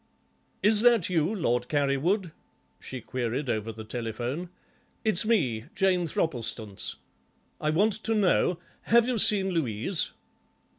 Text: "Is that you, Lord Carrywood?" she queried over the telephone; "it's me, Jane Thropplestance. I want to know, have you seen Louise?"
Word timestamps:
"Is 0.63 0.81
that 0.81 1.11
you, 1.11 1.35
Lord 1.35 1.67
Carrywood?" 1.69 2.31
she 2.79 3.01
queried 3.01 3.51
over 3.51 3.71
the 3.71 3.83
telephone; 3.83 4.49
"it's 5.05 5.25
me, 5.27 5.65
Jane 5.75 6.07
Thropplestance. 6.07 6.95
I 7.59 7.69
want 7.69 7.93
to 8.05 8.15
know, 8.15 8.57
have 8.85 9.07
you 9.07 9.19
seen 9.19 9.51
Louise?" 9.51 10.09